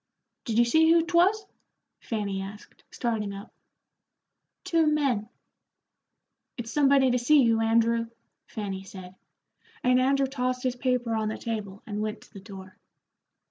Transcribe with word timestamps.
"Did 0.45 0.57
you 0.57 0.65
see 0.65 0.89
who 0.91 1.05
'twas?" 1.05 1.45
Fanny 1.99 2.41
asked, 2.41 2.83
starting 2.89 3.35
up. 3.35 3.53
"Two 4.63 4.87
men." 4.87 5.29
"It's 6.57 6.71
somebody 6.71 7.11
to 7.11 7.19
see 7.19 7.43
you, 7.43 7.61
Andrew," 7.61 8.07
Fanny 8.47 8.81
said, 8.83 9.13
and 9.83 9.99
Andrew 10.01 10.25
tossed 10.25 10.63
his 10.63 10.75
paper 10.75 11.13
on 11.13 11.27
the 11.27 11.37
table 11.37 11.83
and 11.85 12.01
went 12.01 12.21
to 12.21 12.33
the 12.33 12.39
door. 12.41 12.79